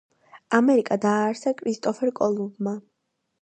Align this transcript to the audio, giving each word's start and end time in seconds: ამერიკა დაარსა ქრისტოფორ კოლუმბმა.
ამერიკა 0.59 0.97
დაარსა 1.03 1.53
ქრისტოფორ 1.59 2.13
კოლუმბმა. 2.21 2.75